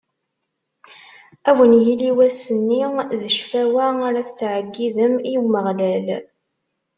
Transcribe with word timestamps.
Ad 1.49 1.55
wen-yili 1.57 2.11
wass-nni 2.17 2.81
d 3.19 3.21
ccfawa 3.35 3.85
ara 4.07 4.27
tettɛeggidem 4.27 5.13
i 5.31 5.33
Umeɣlal. 5.41 6.07